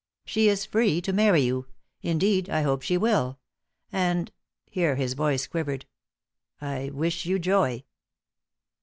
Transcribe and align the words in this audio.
She 0.25 0.49
is 0.49 0.65
free 0.65 0.99
to 1.01 1.13
marry 1.13 1.41
you, 1.41 1.67
indeed, 2.01 2.49
I 2.49 2.63
hope 2.63 2.81
she 2.81 2.97
will, 2.97 3.37
and" 3.91 4.31
here 4.65 4.95
his 4.95 5.13
voice 5.13 5.45
quivered 5.45 5.85
"I 6.59 6.89
wish 6.91 7.27
you 7.27 7.37
joy." 7.37 7.83